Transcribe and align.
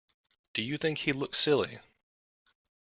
Do 0.55 0.63
you 0.63 0.79
think 0.79 0.97
he 0.97 1.11
looks 1.13 1.37
silly? 1.37 1.79